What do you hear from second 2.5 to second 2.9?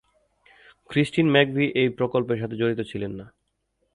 জড়িত